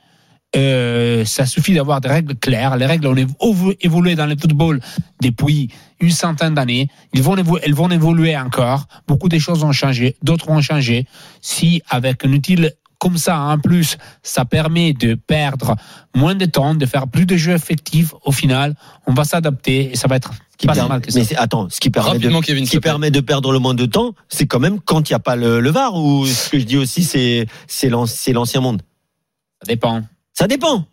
Euh, 0.56 1.24
ça 1.24 1.46
suffit 1.46 1.74
d'avoir 1.74 2.00
des 2.00 2.08
règles 2.08 2.36
claires. 2.36 2.76
Les 2.76 2.86
règles 2.86 3.06
ont 3.08 3.14
évo- 3.14 3.74
évolué 3.80 4.14
dans 4.14 4.26
le 4.26 4.36
football 4.36 4.80
depuis 5.20 5.68
une 6.00 6.10
centaine 6.10 6.54
d'années. 6.54 6.88
Vont 7.14 7.36
elles 7.62 7.74
vont 7.74 7.90
évoluer 7.90 8.36
encore. 8.36 8.86
Beaucoup 9.08 9.28
de 9.28 9.38
choses 9.38 9.64
ont 9.64 9.72
changé, 9.72 10.16
d'autres 10.22 10.48
ont 10.50 10.60
changé. 10.60 11.06
Si 11.40 11.82
avec 11.88 12.24
un 12.24 12.32
outil 12.32 12.56
comme 13.00 13.18
ça, 13.18 13.38
en 13.38 13.58
plus, 13.58 13.98
ça 14.22 14.44
permet 14.44 14.92
de 14.94 15.14
perdre 15.14 15.74
moins 16.14 16.34
de 16.34 16.46
temps, 16.46 16.74
de 16.74 16.86
faire 16.86 17.06
plus 17.08 17.26
de 17.26 17.36
jeux 17.36 17.52
effectifs, 17.52 18.14
au 18.24 18.32
final, 18.32 18.74
on 19.06 19.12
va 19.12 19.24
s'adapter 19.24 19.90
et 19.92 19.96
ça 19.96 20.08
va 20.08 20.16
être 20.16 20.32
Qui 20.56 20.66
pas 20.68 20.86
mal 20.88 21.00
que 21.02 21.10
ça. 21.10 21.18
mais 21.20 21.36
attends, 21.36 21.68
ce 21.68 21.80
qui 21.80 21.90
permet 21.90 22.10
de, 22.10 22.14
Rapidement, 22.14 22.40
Kevin, 22.40 22.64
ce 22.64 22.70
s'il 22.70 22.70
qui 22.70 22.76
te 22.78 22.82
plaît. 22.82 22.90
permet 22.92 23.10
de 23.10 23.20
perdre 23.20 23.52
le 23.52 23.58
moins 23.58 23.74
de 23.74 23.84
temps, 23.84 24.14
c'est 24.28 24.46
quand 24.46 24.60
même 24.60 24.80
quand 24.80 25.10
il 25.10 25.12
n'y 25.12 25.16
a 25.16 25.18
pas 25.18 25.36
le, 25.36 25.60
le 25.60 25.70
VAR 25.70 25.94
ou 25.96 26.24
ce 26.26 26.48
que 26.48 26.58
je 26.58 26.64
dis 26.64 26.76
aussi, 26.78 27.02
c'est 27.04 27.46
l'ancien 27.90 28.60
monde. 28.60 28.80
Ça 29.60 29.66
dépend. 29.68 30.02
Ça 30.34 30.46
dépend. 30.46 30.84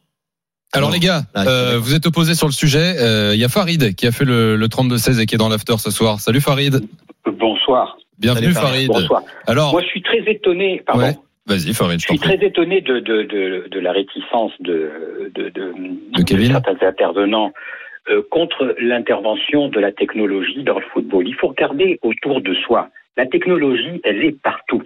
Alors 0.74 0.90
Non. 0.90 0.94
les 0.94 1.00
gars, 1.02 1.24
euh, 1.36 1.78
vous 1.80 1.94
êtes 1.96 2.06
opposés 2.06 2.34
sur 2.36 2.48
le 2.48 2.54
sujet. 2.54 2.96
Euh, 3.00 3.32
Il 3.34 3.40
y 3.40 3.44
a 3.44 3.50
Farid 3.50 3.94
qui 3.96 4.08
a 4.08 4.12
fait 4.12 4.24
le, 4.24 4.56
le 4.56 4.68
32-16 4.68 5.20
et 5.22 5.26
qui 5.26 5.36
est 5.36 5.38
dans 5.38 5.50
l'after 5.50 5.78
ce 5.78 5.92
soir. 5.92 6.20
Salut 6.22 6.40
Farid. 6.40 6.80
Bonsoir. 7.26 7.98
Bienvenue 8.20 8.54
Salut, 8.54 8.68
Farid. 8.68 8.88
Bonsoir. 8.88 9.24
Alors, 9.48 9.72
Moi, 9.74 9.82
je 9.82 9.88
suis 9.88 10.02
très 10.02 10.20
étonné. 10.32 10.82
Pardon. 10.86 11.02
Ouais, 11.04 11.18
vas-y 11.48 11.74
Farid, 11.74 12.00
Je 12.00 12.06
je 12.08 12.08
suis 12.14 12.18
prie. 12.20 12.38
très 12.38 12.46
étonné 12.48 12.80
de, 12.82 13.00
de, 13.00 13.24
de, 13.24 13.68
de 13.70 13.80
la 13.80 13.92
réticence 13.92 14.52
de, 14.62 15.32
de, 15.36 15.50
de, 15.50 15.74
De 16.18 16.24
Kevin. 16.24 16.52
certains 16.54 16.88
intervenants 16.88 17.52
euh, 18.10 18.22
contre 18.32 18.76
l'intervention 18.80 19.68
de 19.68 19.80
la 19.80 19.92
technologie 19.92 20.64
dans 20.64 20.80
le 20.80 20.86
football. 20.94 21.28
Il 21.28 21.36
faut 21.36 21.48
regarder 21.50 22.00
autour 22.04 22.42
de 22.42 22.54
soi. 22.66 22.90
La 23.18 23.26
technologie, 23.26 24.00
elle 24.06 24.24
est 24.24 24.40
partout. 24.42 24.84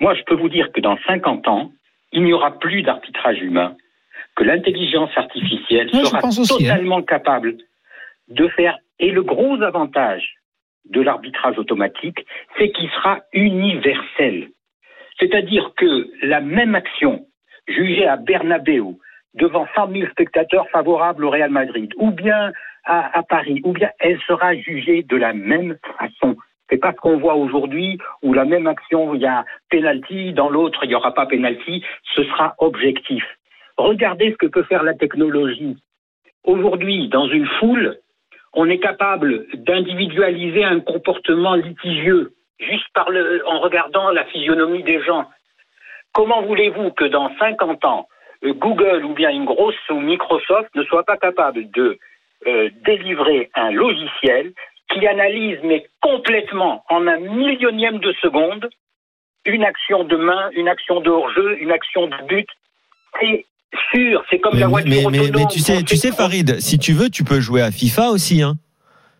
Moi, 0.00 0.14
je 0.14 0.22
peux 0.26 0.36
vous 0.40 0.48
dire 0.48 0.70
que 0.72 0.80
dans 0.80 0.96
50 1.08 1.48
ans, 1.48 1.72
il 2.12 2.22
n'y 2.22 2.32
aura 2.32 2.58
plus 2.58 2.82
d'arbitrage 2.82 3.40
humain, 3.40 3.76
que 4.36 4.44
l'intelligence 4.44 5.10
artificielle 5.16 5.90
sera 5.90 6.26
aussi, 6.26 6.40
hein. 6.40 6.58
totalement 6.58 7.02
capable 7.02 7.56
de 8.28 8.48
faire. 8.48 8.78
Et 8.98 9.10
le 9.10 9.22
gros 9.22 9.60
avantage 9.62 10.34
de 10.86 11.00
l'arbitrage 11.00 11.58
automatique, 11.58 12.26
c'est 12.58 12.70
qu'il 12.70 12.88
sera 12.90 13.20
universel. 13.32 14.48
C'est-à-dire 15.18 15.72
que 15.76 16.10
la 16.22 16.40
même 16.40 16.74
action 16.74 17.26
jugée 17.68 18.06
à 18.06 18.16
Bernabeu 18.16 18.84
devant 19.34 19.66
100 19.74 19.92
000 19.92 20.10
spectateurs 20.10 20.68
favorables 20.70 21.24
au 21.24 21.30
Real 21.30 21.50
Madrid, 21.50 21.92
ou 21.96 22.10
bien 22.10 22.52
à, 22.84 23.18
à 23.18 23.22
Paris, 23.22 23.60
ou 23.64 23.72
bien 23.72 23.90
elle 24.00 24.18
sera 24.26 24.54
jugée 24.54 25.02
de 25.02 25.16
la 25.16 25.32
même 25.32 25.76
façon. 25.98 26.36
C'est 26.70 26.78
pas 26.78 26.92
ce 26.92 26.96
qu'on 26.96 27.18
voit 27.18 27.34
aujourd'hui 27.34 27.98
où 28.22 28.32
la 28.32 28.44
même 28.44 28.66
action, 28.66 29.12
il 29.14 29.20
y 29.20 29.26
a 29.26 29.44
penalty, 29.70 30.32
dans 30.32 30.48
l'autre, 30.48 30.84
il 30.84 30.88
n'y 30.88 30.94
aura 30.94 31.12
pas 31.12 31.26
penalty, 31.26 31.84
ce 32.14 32.24
sera 32.24 32.54
objectif. 32.58 33.24
Regardez 33.76 34.30
ce 34.32 34.36
que 34.36 34.46
peut 34.46 34.62
faire 34.62 34.84
la 34.84 34.94
technologie. 34.94 35.76
Aujourd'hui, 36.44 37.08
dans 37.08 37.26
une 37.26 37.46
foule, 37.58 37.98
on 38.54 38.68
est 38.68 38.78
capable 38.78 39.46
d'individualiser 39.54 40.64
un 40.64 40.80
comportement 40.80 41.54
litigieux 41.54 42.32
juste 42.58 42.96
en 43.46 43.60
regardant 43.60 44.10
la 44.10 44.24
physionomie 44.26 44.82
des 44.82 45.02
gens. 45.02 45.26
Comment 46.12 46.42
voulez-vous 46.42 46.90
que 46.90 47.04
dans 47.04 47.34
50 47.38 47.84
ans, 47.84 48.08
Google 48.42 49.04
ou 49.04 49.14
bien 49.14 49.30
une 49.30 49.44
grosse 49.44 49.74
ou 49.90 50.00
Microsoft 50.00 50.74
ne 50.74 50.84
soit 50.84 51.04
pas 51.04 51.16
capable 51.16 51.70
de 51.70 51.98
euh, 52.46 52.70
délivrer 52.84 53.50
un 53.54 53.70
logiciel 53.70 54.52
qui 54.92 55.06
analyse 55.06 55.58
mais 55.64 55.86
complètement 56.00 56.84
en 56.88 57.06
un 57.06 57.18
millionième 57.18 57.98
de 57.98 58.12
seconde 58.22 58.68
une 59.46 59.64
action 59.64 60.04
de 60.04 60.16
main, 60.16 60.50
une 60.54 60.68
action 60.68 61.00
de 61.00 61.08
hors-jeu, 61.10 61.56
une 61.60 61.70
action 61.70 62.06
de 62.06 62.26
but. 62.28 62.46
C'est 63.20 63.46
sûr, 63.94 64.22
c'est 64.30 64.38
comme 64.38 64.54
Mais, 64.54 64.60
la 64.60 64.66
voiture 64.68 64.90
mais, 64.90 64.96
mais- 65.10 65.20
autonome. 65.20 65.42
mais 65.42 65.46
tu 65.50 65.60
sais, 65.60 65.82
tu 65.82 65.96
sais, 65.96 66.12
Farid, 66.12 66.60
si 66.60 66.78
tu 66.78 66.92
veux, 66.92 67.08
tu 67.08 67.24
peux 67.24 67.40
jouer 67.40 67.62
à 67.62 67.70
FIFA 67.70 68.10
aussi. 68.10 68.42
Hein. 68.42 68.54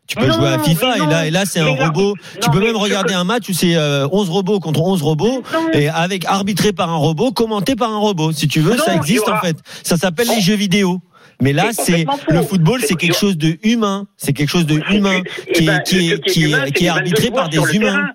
Tu 0.07 0.17
peux 0.17 0.27
Non, 0.27 0.35
jouer 0.35 0.49
à 0.49 0.59
FIFA 0.59 0.95
mais 0.99 1.05
et 1.05 1.07
là, 1.09 1.27
et 1.27 1.31
là 1.31 1.45
c'est 1.47 1.61
un 1.61 1.65
Mais 1.67 1.77
là- 1.77 1.87
robot. 1.87 2.15
tu 2.43 2.51
peux 2.51 2.59
mais 2.59 2.67
même 2.67 2.77
regarder 2.77 3.15
peux- 3.15 3.19
un 3.21 3.25
match 3.25 3.49
où 3.49 3.53
c'est 3.53 3.77
euh, 3.77 4.09
11 4.11 4.29
robots 4.29 4.59
contre 4.59 4.83
11 4.83 5.03
robots 5.03 5.43
et 5.73 5.89
avec 5.89 6.25
arbitré 6.27 6.73
par 6.73 6.91
un 6.91 6.97
robot, 6.97 7.31
commenté 7.31 7.77
par 7.77 7.91
un 7.93 7.99
robot. 7.99 8.33
Si 8.33 8.49
tu 8.49 8.59
veux, 8.61 8.77
ça 8.77 8.95
existe 8.97 9.29
aura- 9.29 9.39
en 9.39 9.41
fait. 9.41 9.57
Ça 9.85 9.97
s'appelle 9.97 10.27
Oh. 10.31 10.35
les 10.35 10.41
jeux 10.41 10.57
vidéo. 10.57 11.01
Mais 11.41 11.53
là, 11.53 11.73
C'est 11.73 12.05
le 12.29 12.43
football, 12.43 12.81
C'est- 12.81 12.97
quelque 12.97 13.17
chose 13.17 13.39
de 13.39 13.57
humain. 13.63 14.07
C'est 14.17 14.33
quelque 14.33 14.49
chose 14.49 14.67
de 14.67 14.81
humain 14.93 15.23
qui 15.55 15.69
est, 15.69 16.89
arbitré 16.89 17.29
22 17.29 17.35
par 17.35 17.49
des 17.49 17.77
humains. 17.77 18.11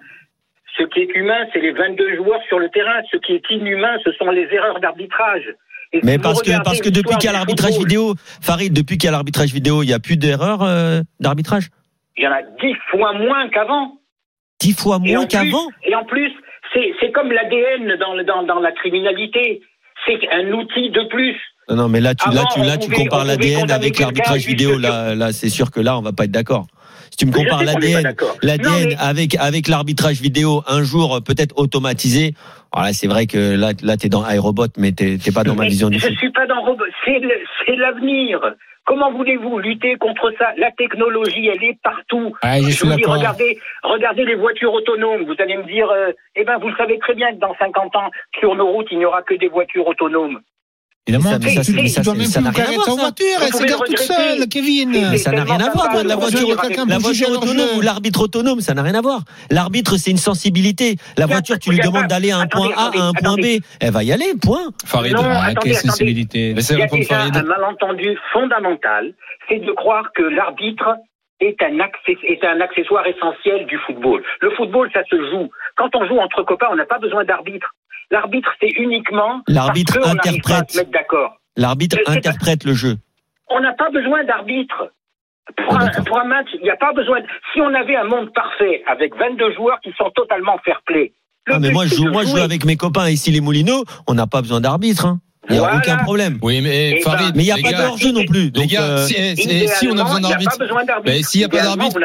Ce 0.77 0.83
qui 0.83 0.99
est 1.01 1.15
humain, 1.15 1.45
c'est 1.53 1.61
les 1.61 1.71
22 1.71 2.17
joueurs 2.17 2.41
sur 2.47 2.59
le 2.59 2.69
terrain. 2.69 3.01
Ce 3.11 3.17
qui 3.17 3.33
est 3.33 3.43
inhumain, 3.49 3.97
ce 4.03 4.11
sont 4.13 4.29
les 4.29 4.47
erreurs 4.51 4.79
d'arbitrage. 4.79 5.53
Et 5.93 6.01
Mais 6.03 6.17
parce 6.17 6.41
que, 6.41 6.51
parce 6.63 6.81
que 6.81 6.89
depuis 6.89 7.15
qu'il 7.17 7.27
y 7.27 7.29
a 7.29 7.33
l'arbitrage 7.33 7.77
vidéo, 7.77 8.15
Farid, 8.41 8.73
depuis 8.73 8.97
qu'il 8.97 9.07
y 9.07 9.09
a 9.09 9.11
l'arbitrage 9.11 9.53
vidéo, 9.53 9.83
il 9.83 9.87
n'y 9.87 9.93
a 9.93 9.99
plus 9.99 10.17
d'erreurs 10.17 10.63
euh, 10.63 11.01
d'arbitrage? 11.19 11.69
Il 12.17 12.23
y 12.23 12.27
en 12.27 12.31
a 12.31 12.41
10 12.41 12.75
fois 12.91 13.13
moins 13.13 13.47
qu'avant. 13.49 13.99
Dix 14.59 14.73
fois 14.73 14.99
moins 14.99 15.25
qu'avant? 15.25 15.67
Et 15.83 15.95
en 15.95 16.05
plus, 16.05 16.31
c'est 16.73 17.11
comme 17.11 17.31
l'ADN 17.31 17.95
dans, 17.97 18.43
dans 18.43 18.59
la 18.59 18.71
criminalité. 18.71 19.61
C'est 20.05 20.19
un 20.31 20.51
outil 20.51 20.89
de 20.91 21.07
plus. 21.09 21.37
Non, 21.69 21.75
non, 21.75 21.89
mais 21.89 21.99
là, 21.99 22.13
tu, 22.15 22.29
là, 22.29 22.43
tu, 22.53 22.59
là, 22.61 22.77
tu 22.77 22.91
compares 22.91 23.25
l'ADN 23.25 23.71
avec 23.71 23.99
l'arbitrage 23.99 24.45
vidéo. 24.45 24.77
Là, 24.77 25.15
là, 25.15 25.31
c'est 25.33 25.49
sûr 25.49 25.71
que 25.71 25.79
là, 25.79 25.97
on 25.97 26.01
va 26.01 26.11
pas 26.11 26.25
être 26.25 26.31
d'accord. 26.31 26.67
Si 27.11 27.17
tu 27.17 27.25
me 27.25 27.31
compares 27.31 27.63
l'ADN, 27.63 28.13
l'ADN 28.43 28.89
mais- 28.89 28.95
avec 28.99 29.35
avec 29.39 29.67
l'arbitrage 29.67 30.19
vidéo, 30.21 30.63
un 30.67 30.83
jour 30.83 31.15
euh, 31.15 31.19
peut-être 31.21 31.57
automatisé. 31.57 32.33
Alors 32.73 32.85
là, 32.87 32.93
c'est 32.93 33.07
vrai 33.07 33.25
que 33.25 33.55
là, 33.55 33.71
là, 33.83 33.95
t'es 33.97 34.09
dans 34.09 34.29
iRobot, 34.29 34.67
mais 34.77 34.91
t'es 34.91 35.17
t'es 35.17 35.31
pas 35.31 35.43
dans 35.43 35.55
ma 35.55 35.65
vision 35.65 35.89
du 35.89 35.97
je 35.99 36.07
suis 36.13 36.31
pas 36.31 36.45
dans 36.45 36.61
robot. 36.61 36.83
C'est 37.05 37.75
l'avenir. 37.77 38.39
Comment 38.85 39.11
voulez-vous 39.11 39.57
lutter 39.57 39.95
contre 39.95 40.31
ça? 40.37 40.49
La 40.57 40.69
technologie, 40.71 41.47
elle 41.47 41.63
est 41.63 41.77
partout. 41.81 42.35
Ouais, 42.43 42.61
je 42.61 42.69
Je 42.69 42.75
suis 42.75 42.87
vous 42.87 42.93
dis, 42.93 43.01
d'accord. 43.01 43.15
regardez, 43.15 43.57
regardez 43.81 44.25
les 44.25 44.35
voitures 44.35 44.73
autonomes. 44.73 45.23
Vous 45.25 45.33
allez 45.39 45.57
me 45.57 45.63
dire, 45.65 45.89
euh, 45.89 46.11
eh 46.35 46.43
ben, 46.43 46.59
vous 46.59 46.69
savez 46.77 46.99
très 46.99 47.15
bien 47.15 47.31
que 47.33 47.39
dans 47.39 47.55
50 47.57 47.95
ans, 47.95 48.11
sur 48.39 48.53
nos 48.55 48.67
routes, 48.67 48.85
il 48.91 48.99
n'y 48.99 49.05
aura 49.05 49.23
que 49.23 49.33
des 49.33 49.47
voitures 49.47 49.87
autonomes. 49.87 50.39
Évidemment, 51.07 51.37
Mais 51.39 51.49
ça- 51.49 51.57
mais 51.57 51.63
ça, 51.63 51.71
tu, 51.71 51.87
ça, 51.89 52.01
dois 52.01 52.13
c'est- 52.13 52.19
même 52.19 52.27
ça 52.27 52.39
plus 52.39 52.43
n'a 52.45 52.49
rien 52.51 52.63
à 52.63 52.65
garer 52.65 52.75
voir, 52.75 52.85
ta 52.87 52.91
ça. 52.93 52.97
voiture, 53.01 53.25
elle 53.41 53.47
se 53.47 53.51
pouvez 53.51 53.67
gare 53.69 53.79
le 53.81 53.87
toute 53.87 53.99
seule, 53.99 54.47
Kevin. 54.49 55.17
Ça 55.17 55.31
n'a 55.31 55.43
rien 55.43 55.59
à 55.59 55.69
voir, 55.69 56.03
la 56.03 56.15
voiture, 56.15 56.47
la 56.87 56.97
voiture 56.97 57.29
autonome 57.29 57.69
ou 57.77 57.81
l'arbitre 57.81 58.21
autonome, 58.23 58.59
ça 58.61 58.73
n'a 58.73 58.81
rien 58.81 58.95
à 58.95 59.01
voir. 59.01 59.21
L'arbitre, 59.51 59.97
c'est 59.97 60.09
une 60.09 60.17
sensibilité. 60.17 60.95
La 61.17 61.27
voiture, 61.27 61.59
tu 61.59 61.69
lui 61.69 61.79
demandes 61.79 62.07
d'aller 62.07 62.31
à 62.31 62.39
un 62.39 62.47
point 62.47 62.71
A, 62.75 62.85
à 62.97 63.01
un 63.09 63.13
point 63.13 63.35
B. 63.35 63.61
Elle 63.79 63.91
va 63.91 64.03
y 64.03 64.11
aller, 64.11 64.33
point. 64.41 64.63
Farid. 64.83 65.15
Quelle 65.61 65.75
sensibilité. 65.75 66.53
Laissez 66.55 66.75
répondre 66.75 67.03
Farid. 67.05 67.37
un 67.37 67.43
malentendu 67.43 68.17
fondamental, 68.33 69.13
c'est 69.47 69.59
de 69.59 69.71
croire 69.73 70.05
que 70.15 70.23
l'arbitre 70.23 70.95
est 71.39 71.61
un, 71.61 71.79
access- 71.81 72.23
est 72.27 72.43
un 72.45 72.61
accessoire 72.61 73.05
essentiel 73.05 73.67
du 73.67 73.77
football. 73.85 74.23
Le 74.41 74.49
football, 74.51 74.89
ça 74.93 75.01
se 75.09 75.15
joue. 75.29 75.49
Quand 75.75 75.89
on 75.95 76.07
joue 76.07 76.17
entre 76.17 76.41
copains, 76.43 76.67
on 76.71 76.75
n'a 76.75 76.85
pas 76.85 76.97
besoin 76.97 77.25
d'arbitre. 77.25 77.75
L'arbitre, 78.11 78.49
c'est 78.61 78.69
uniquement 78.77 79.41
L'arbitre 79.47 79.97
interprète. 80.07 80.85
L'arbitre 81.57 81.97
interprète 82.07 82.63
le 82.63 82.73
jeu. 82.73 82.95
On 83.49 83.59
n'a 83.59 83.73
pas 83.73 83.89
besoin 83.89 84.23
d'arbitre. 84.23 84.91
Pour, 85.57 85.77
Ah, 85.79 85.89
un, 85.95 86.03
pour 86.03 86.19
un 86.19 86.25
match, 86.25 86.47
il 86.55 86.61
n'y 86.63 86.71
a 86.71 86.75
pas 86.75 86.91
besoin. 86.93 87.21
de- 87.21 87.27
Si 87.53 87.61
on 87.61 87.71
avait 87.73 87.95
un 87.95 88.03
monde 88.05 88.33
parfait 88.33 88.83
avec 88.87 89.15
22 89.15 89.53
joueurs 89.53 89.79
qui 89.81 89.91
sont 89.97 90.09
totalement 90.15 90.57
fair-play. 90.65 91.13
Ah, 91.47 91.59
mais 91.59 91.69
moi, 91.71 91.85
je 91.85 91.93
joue, 91.95 92.09
moi, 92.09 92.23
je 92.23 92.29
joue 92.29 92.37
avec 92.37 92.65
mes 92.65 92.75
copains 92.75 93.07
ici, 93.09 93.29
les 93.31 93.41
Moulineaux. 93.41 93.83
On 94.07 94.15
n'a 94.15 94.25
pas 94.25 94.41
besoin 94.41 94.59
d'arbitre. 94.61 95.05
Hein. 95.05 95.19
Il 95.49 95.53
n'y 95.53 95.57
a 95.57 95.61
Voilà. 95.61 95.77
aucun 95.77 95.97
problème. 95.97 96.39
Oui, 96.41 96.61
mais 96.61 96.95
Eh 96.97 97.01
Farid. 97.01 97.27
ben, 97.27 97.33
Mais 97.35 97.43
il 97.43 97.45
n'y 97.45 97.51
a 97.51 97.55
les 97.57 97.61
pas 97.63 97.71
gars, 97.71 97.81
de 97.83 97.87
hors-jeu 97.87 98.11
non 98.11 98.25
plus. 98.25 98.43
Les 98.45 98.49
Donc, 98.51 98.67
gars, 98.67 98.81
euh, 98.81 99.05
si, 99.05 99.13
si- 99.35 99.67
si 99.67 99.87
on 99.87 99.97
a 99.97 100.03
besoin 100.03 100.19
d'arbitre. 100.21 100.57
Mais 101.05 101.21
s'il 101.23 101.41
n'y 101.41 101.45
a 101.45 101.49
pas 101.49 101.61
d'arbitre, 101.61 101.99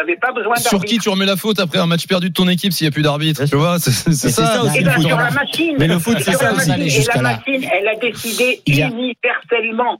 Sur 0.58 0.84
qui 0.84 0.98
tu 0.98 1.08
remets 1.08 1.26
la 1.26 1.36
faute 1.36 1.58
après 1.58 1.78
un 1.78 1.86
match 1.86 2.06
perdu 2.06 2.28
de 2.28 2.34
ton 2.34 2.48
équipe 2.48 2.72
s'il 2.72 2.86
n'y 2.86 2.88
a 2.88 2.92
plus 2.92 3.02
d'arbitre 3.02 3.44
Tu 3.46 3.56
vois, 3.56 3.78
c'est 3.78 3.90
c'est 3.90 4.12
c'est 4.12 4.30
ça. 4.30 4.46
ça 4.46 4.62
aussi, 4.62 4.76
Eh 4.76 4.80
le 4.80 4.84
ben, 4.86 4.92
foot. 4.92 5.06
sur 5.06 5.16
la 5.16 5.30
machine. 5.30 5.76
Mais 5.78 5.86
le 5.88 5.98
foot, 5.98 6.16
c'est 6.20 6.32
ça 6.32 6.44
la 6.46 6.52
aussi. 6.52 6.68
machine. 6.68 6.82
Et 6.86 7.04
la 7.06 7.22
là. 7.22 7.22
machine, 7.38 7.70
elle 7.72 7.88
a 7.88 7.94
décidé 7.96 8.60
universellement. 8.66 9.98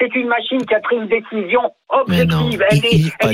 C'est 0.00 0.14
une 0.14 0.28
machine 0.28 0.64
qui 0.64 0.74
a 0.74 0.80
pris 0.80 0.96
une 0.96 1.08
décision 1.08 1.60
objective. 1.88 2.62
Elle 2.70 2.84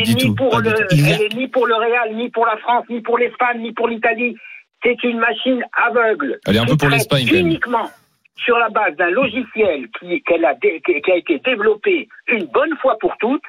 est, 0.01 0.09
ni 0.09 0.17
tout, 0.17 0.35
pour 0.35 0.59
le, 0.59 0.71
Real, 0.71 2.17
ni 2.17 2.31
pour 2.31 2.47
la 2.47 2.57
France, 2.57 2.85
ni 2.89 3.01
pour 3.03 3.19
l'Espagne, 3.19 3.61
ni 3.61 3.73
pour 3.73 3.87
l'Italie. 3.87 4.35
C'est 4.83 4.97
une 5.05 5.19
machine 5.19 5.63
aveugle. 5.89 6.39
Elle 6.47 6.57
est 6.57 6.59
un 6.61 6.67
peu 6.67 6.77
pour 6.77 6.89
l'Espagne. 6.89 7.29
Uniquement 7.33 7.91
sur 8.37 8.57
la 8.59 8.69
base 8.69 8.97
d'un 8.97 9.11
logiciel 9.11 9.89
qui, 9.99 10.23
qu'elle 10.23 10.45
a 10.45 10.55
dé- 10.55 10.83
qui 10.85 11.11
a 11.11 11.17
été 11.17 11.39
développé 11.45 12.09
une 12.29 12.47
bonne 12.47 12.77
fois 12.81 12.97
pour 13.01 13.15
toutes. 13.21 13.43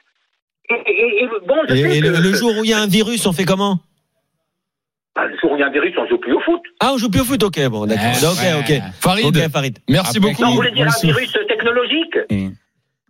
Et, 0.70 0.74
et- 0.74 1.24
et 1.24 1.28
bon, 1.48 1.56
je 1.70 1.74
Et, 1.74 1.82
sais 1.82 1.98
et 1.98 2.02
le, 2.02 2.12
que- 2.12 2.18
le 2.22 2.34
jour 2.34 2.52
où 2.58 2.64
il 2.64 2.70
y 2.70 2.74
a 2.74 2.80
un 2.80 2.88
virus, 2.88 3.26
on 3.26 3.34
fait 3.34 3.46
comment? 3.46 3.80
Ah, 5.16 5.26
le 5.28 5.38
jour 5.40 5.52
où 5.52 5.56
il 5.56 5.60
y 5.60 5.64
a 5.64 5.68
un 5.68 5.72
virus, 5.72 5.94
on 5.98 6.08
joue 6.08 6.18
plus 6.18 6.34
au 6.34 6.40
foot. 6.42 6.62
Ah, 6.80 6.92
on 6.94 6.98
joue 6.98 7.10
plus 7.10 7.22
au 7.22 7.26
foot 7.26 7.42
Ok, 7.44 7.60
bon, 7.70 7.86
d'accord. 7.86 8.04
Ouais, 8.06 8.54
ok, 8.54 8.70
ouais. 8.70 8.78
ok. 8.78 8.84
Farid, 9.00 9.26
Ok, 9.26 9.50
Farid. 9.52 9.80
merci 9.88 10.18
Après, 10.18 10.20
beaucoup. 10.32 10.42
Non, 10.42 10.50
vous 10.50 10.56
voulez 10.56 10.72
dire 10.72 10.86
moi 10.86 10.94
un 10.96 11.08
virus 11.08 11.32
technologique? 11.48 12.18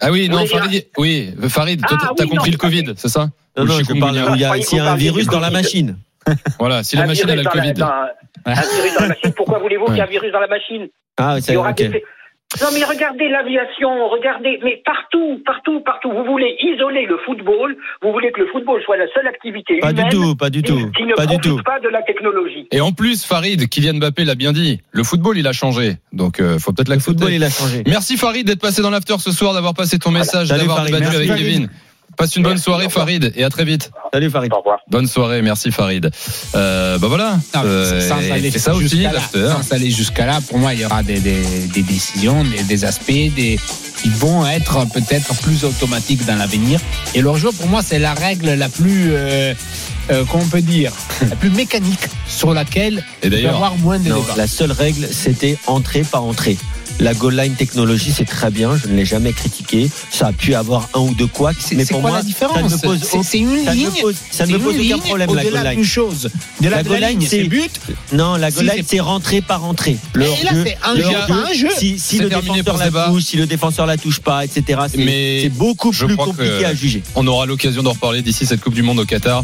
Ah 0.01 0.11
oui, 0.11 0.27
Vous 0.27 0.33
non, 0.33 0.37
voulez 0.39 0.49
dire- 0.49 0.59
Farid, 0.59 0.85
oui, 0.97 1.29
Farid, 1.49 1.81
toi, 1.85 1.97
Ah, 2.01 2.11
t'as 2.15 2.23
oui, 2.23 2.29
compris 2.29 2.49
non, 2.51 2.53
le 2.53 2.57
Covid, 2.57 2.93
c'est 2.97 3.07
ça? 3.09 3.29
Non, 3.57 3.63
non, 3.65 3.73
je 3.79 3.99
parle 3.99 4.15
il 4.35 4.41
y 4.41 4.43
a, 4.43 4.47
croyais 4.47 4.63
s'il 4.63 4.77
y 4.77 4.81
a 4.81 4.91
un 4.91 4.95
virus 4.95 5.27
dans 5.27 5.39
la 5.39 5.49
machine. 5.49 5.97
Voilà, 6.59 6.83
si 6.83 6.95
la 6.95 7.03
Un 7.03 7.07
machine 7.07 7.29
a 7.29 7.35
dans 7.35 7.41
la- 7.43 7.49
Covid. 7.49 7.73
dans- 7.73 7.91
un 8.45 8.53
virus 8.53 8.93
dans 8.95 9.01
la 9.01 9.07
machine. 9.09 9.33
Pourquoi 9.35 9.59
voulez-vous 9.59 9.85
qu'il 9.85 9.95
y 9.95 9.99
ait 9.99 10.03
un 10.03 10.05
virus 10.07 10.31
dans 10.31 10.39
la 10.39 10.47
machine 10.47 10.87
Ah, 11.17 11.35
Il 11.37 11.41
c'est 11.43 11.53
y 11.53 11.57
aura 11.57 11.71
ok. 11.71 11.75
des- 11.77 12.03
Non, 12.61 12.67
mais 12.73 12.83
regardez 12.85 13.27
l'aviation, 13.27 13.89
regardez, 14.09 14.59
mais 14.63 14.81
partout, 14.85 15.41
partout, 15.45 15.81
partout. 15.81 16.11
Vous 16.11 16.23
voulez 16.23 16.55
isoler 16.61 17.05
le 17.05 17.17
football, 17.25 17.75
vous 18.01 18.11
voulez 18.11 18.31
que 18.31 18.39
le 18.41 18.47
football 18.47 18.81
soit 18.85 18.97
la 18.97 19.07
seule 19.13 19.27
activité 19.27 19.79
Pas 19.79 19.91
du 19.93 19.99
humaine 20.01 20.11
tout, 20.13 20.35
pas 20.35 20.49
du 20.49 20.61
qui, 20.61 20.71
tout, 20.71 20.91
qui 20.95 21.03
ne 21.05 21.15
pas 21.15 21.23
du 21.25 21.33
profite 21.39 21.41
tout. 21.43 21.63
pas 21.63 21.79
de 21.79 21.89
la 21.89 22.01
technologie. 22.03 22.67
Et 22.71 22.81
en 22.81 22.91
plus, 22.91 23.25
Farid, 23.25 23.67
Kylian 23.67 23.95
Mbappé 23.95 24.23
l'a 24.25 24.35
bien 24.35 24.53
dit, 24.53 24.79
le 24.91 25.03
football 25.03 25.37
il 25.37 25.47
a 25.47 25.53
changé, 25.53 25.97
donc 26.13 26.39
euh, 26.39 26.59
faut 26.59 26.71
peut-être 26.71 26.89
Le 26.89 26.99
football, 26.99 27.31
l'accepter. 27.31 27.35
il 27.35 27.43
a 27.43 27.49
changé. 27.49 27.83
Merci 27.87 28.15
Farid 28.15 28.45
d'être 28.45 28.61
passé 28.61 28.81
dans 28.83 28.91
l'after 28.91 29.15
ce 29.19 29.31
soir, 29.31 29.53
d'avoir 29.53 29.73
passé 29.73 29.97
ton 29.99 30.11
message, 30.11 30.47
d'avoir 30.49 30.85
débattu 30.85 31.15
avec 31.15 31.27
Farid. 31.27 31.43
Kevin. 31.45 31.69
Passe 32.17 32.35
une 32.35 32.43
bonne 32.43 32.57
soirée. 32.57 32.87
Farid 32.89 33.33
et 33.35 33.43
à 33.43 33.49
très 33.49 33.65
vite. 33.65 33.91
Salut, 34.13 34.29
Farid. 34.29 34.51
Au 34.53 34.57
revoir. 34.59 34.79
Bonne 34.89 35.07
soirée, 35.07 35.41
merci 35.41 35.71
Farid. 35.71 36.09
Euh, 36.55 36.97
bah 36.97 37.07
voilà, 37.07 37.39
Non, 37.55 37.61
Euh, 37.65 37.99
c'est 38.51 38.59
ça 38.59 38.73
aussi 38.73 38.87
jusqu'à 38.89 39.07
là, 39.07 39.13
l'after. 39.13 39.49
sans 39.61 39.73
aller 39.73 39.89
jusqu'à 39.91 40.25
là, 40.25 40.39
pour 40.47 40.57
moi, 40.59 40.73
il 40.73 40.81
y 40.81 40.85
aura 40.85 41.03
des, 41.03 41.19
des, 41.19 41.41
des 41.73 41.81
décisions, 41.81 42.43
des, 42.43 42.63
des 42.63 42.85
aspects 42.85 43.11
des, 43.11 43.59
qui 44.01 44.09
vont 44.09 44.45
être 44.47 44.85
peut-être 44.93 45.33
plus 45.41 45.63
automatiques 45.65 46.25
dans 46.25 46.35
l'avenir. 46.35 46.79
Et 47.15 47.21
leur 47.21 47.37
jeu, 47.37 47.49
pour 47.51 47.67
moi, 47.67 47.81
c'est 47.83 47.99
la 47.99 48.13
règle 48.13 48.53
la 48.53 48.69
plus, 48.69 49.09
euh, 49.13 49.53
euh, 50.11 50.23
on 50.33 50.45
peut 50.45 50.61
dire, 50.61 50.91
la 51.29 51.35
plus 51.35 51.49
mécanique 51.49 52.07
sur 52.27 52.53
laquelle 52.53 52.99
Et 53.23 53.27
il 53.27 53.29
peut 53.31 53.37
y 53.37 53.41
d'ailleurs, 53.41 53.55
avoir 53.55 53.75
moins 53.77 53.99
de 53.99 54.09
Non, 54.09 54.21
débats. 54.21 54.33
la 54.37 54.47
seule 54.47 54.71
règle, 54.71 55.07
c'était 55.11 55.57
entrée 55.67 56.03
par 56.03 56.23
entrée. 56.23 56.57
La 56.99 57.13
goal 57.13 57.35
line 57.35 57.53
technologie, 57.55 58.11
c'est 58.15 58.23
très 58.25 58.49
bien, 58.49 58.77
je 58.77 58.87
ne 58.87 58.95
l'ai 58.95 59.03
jamais 59.05 59.33
critiqué. 59.33 59.89
Ça 60.11 60.27
a 60.27 60.31
pu 60.33 60.55
avoir 60.55 60.87
un 60.93 60.99
ou 61.01 61.13
deux 61.13 61.27
couacs, 61.27 61.57
mais 61.73 61.85
pour 61.85 61.99
quoi 62.01 62.09
moi, 62.11 62.19
la 62.19 62.23
différence 62.23 62.55
ça 62.57 62.61
ne 62.63 62.69
me 62.69 62.77
pose 62.77 62.99
C'est- 63.03 63.37
une 63.37 63.65
ça 63.65 63.73
ligne. 63.73 63.89
pose, 64.01 64.15
ça 64.31 64.45
ne 64.45 64.47
c'est 64.47 64.53
me 64.53 64.57
une 64.59 64.63
pose 64.63 64.73
aucun 64.75 64.81
ligne 64.81 64.97
problème, 64.99 65.33
la 65.35 65.43
goal 65.43 65.63
line. 65.75 65.83
chose. 65.83 66.29
De 66.61 66.69
la, 66.69 66.83
goal 66.83 67.01
line, 67.01 67.21
c'est- 67.21 67.43
but. 67.43 67.69
Non, 68.13 68.37
la 68.37 68.49
goal 68.49 68.69
Si, 68.69 68.75
line, 68.77 68.85
c'est- 68.87 68.99
rentrée 69.01 69.41
par 69.41 69.65
entrée. 69.65 69.97
Le 70.13 70.25
Et 70.25 70.43
là, 70.43 70.51
c'est 70.63 70.77
un 70.83 70.93
le 70.93 71.01
jeu, 71.03 71.09
un. 71.29 71.69
Si, 71.77 71.99
si 71.99 72.17
le 72.17 72.29
défenseur 72.29 72.77
la 72.77 72.89
touche, 73.09 73.23
si 73.23 73.35
le 73.37 73.45
défenseur 73.45 73.85
la 73.85 73.97
touche 73.97 74.19
pas, 74.21 74.45
etc. 74.45 74.79
C'est 74.93 75.49
beaucoup 75.49 75.91
plus 75.91 76.15
compliqué 76.15 76.63
à 76.65 76.73
juger. 76.73 77.03
on 77.15 77.27
aura 77.27 77.45
l'occasion 77.45 77.83
d'en 77.83 77.91
reparler 77.91 78.21
d'ici 78.21 78.45
cette 78.45 78.61
Coupe 78.61 78.73
du 78.73 78.83
Monde 78.83 78.99
au 78.99 79.05
Qatar. 79.05 79.43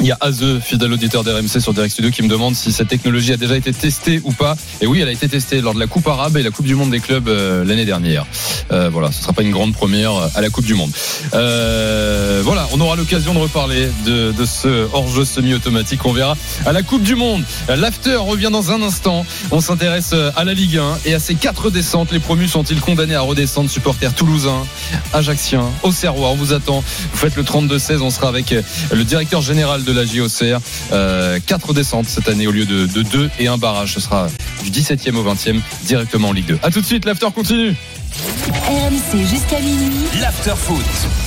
Il 0.00 0.06
y 0.06 0.12
a 0.12 0.16
Azeux, 0.20 0.60
fidèle 0.60 0.92
auditeur 0.92 1.24
d'RMC 1.24 1.60
sur 1.60 1.74
Direct 1.74 1.92
Studio, 1.92 2.10
qui 2.10 2.22
me 2.22 2.28
demande 2.28 2.54
si 2.54 2.72
cette 2.72 2.88
technologie 2.88 3.32
a 3.34 3.36
déjà 3.36 3.56
été 3.56 3.72
testée 3.72 4.20
ou 4.24 4.32
pas. 4.32 4.56
Et 4.80 4.86
oui, 4.86 5.00
elle 5.00 5.08
a 5.08 5.12
été 5.12 5.28
testée 5.28 5.60
lors 5.60 5.74
de 5.74 5.78
la 5.78 5.86
Coupe 5.86 6.06
arabe 6.08 6.38
et 6.38 6.42
la 6.42 6.50
Coupe 6.50 6.64
du 6.64 6.74
Monde 6.74 6.90
des 6.90 7.00
clubs 7.00 7.28
euh, 7.28 7.64
l'année 7.64 7.84
dernière. 7.84 8.24
Euh, 8.72 8.88
voilà, 8.90 9.12
ce 9.12 9.22
sera 9.22 9.34
pas 9.34 9.42
une 9.42 9.50
grande 9.50 9.74
première 9.74 10.12
à 10.34 10.40
la 10.40 10.48
Coupe 10.48 10.64
du 10.64 10.74
Monde. 10.74 10.90
Euh, 11.34 12.40
voilà, 12.42 12.66
on 12.72 12.80
aura 12.80 12.96
l'occasion 12.96 13.34
de 13.34 13.40
reparler 13.40 13.90
de, 14.06 14.32
de 14.32 14.44
ce 14.46 14.88
hors-jeu 14.92 15.26
semi-automatique. 15.26 16.06
On 16.06 16.12
verra 16.12 16.34
à 16.64 16.72
la 16.72 16.82
Coupe 16.82 17.02
du 17.02 17.14
Monde. 17.14 17.42
L'after 17.68 18.16
revient 18.16 18.50
dans 18.50 18.70
un 18.70 18.80
instant. 18.80 19.26
On 19.50 19.60
s'intéresse 19.60 20.14
à 20.34 20.44
la 20.44 20.54
Ligue 20.54 20.78
1 20.78 20.98
et 21.04 21.14
à 21.14 21.18
ces 21.18 21.34
quatre 21.34 21.70
descentes. 21.70 22.10
Les 22.12 22.20
promus 22.20 22.48
sont-ils 22.48 22.80
condamnés 22.80 23.16
à 23.16 23.20
redescendre 23.20 23.68
Supporters 23.68 24.14
toulousains, 24.14 24.62
Ajaxiens, 25.12 25.66
Auxerrois? 25.82 26.30
On 26.30 26.36
vous 26.36 26.54
attend. 26.54 26.82
Vous 27.12 27.18
faites 27.18 27.36
le 27.36 27.42
32-16. 27.42 28.00
On 28.00 28.10
sera 28.10 28.28
avec 28.28 28.54
le 28.92 29.04
directeur 29.04 29.42
général 29.42 29.79
de 29.84 29.92
la 29.92 30.04
JOCR. 30.04 30.60
Euh, 30.92 31.38
quatre 31.44 31.72
descentes 31.72 32.06
cette 32.08 32.28
année 32.28 32.46
au 32.46 32.52
lieu 32.52 32.64
de, 32.64 32.86
de 32.86 33.02
deux 33.02 33.30
et 33.38 33.48
un 33.48 33.58
barrage. 33.58 33.94
Ce 33.94 34.00
sera 34.00 34.28
du 34.62 34.70
17e 34.70 35.16
au 35.16 35.24
20e 35.24 35.60
directement 35.84 36.28
en 36.28 36.32
Ligue 36.32 36.46
2. 36.46 36.58
A 36.62 36.70
tout 36.70 36.80
de 36.80 36.86
suite, 36.86 37.04
l'after 37.04 37.28
continue. 37.34 37.74
RMC 38.66 39.26
jusqu'à 39.26 39.60
minuit. 39.60 39.92
L'after 40.20 40.54
foot. 40.56 40.84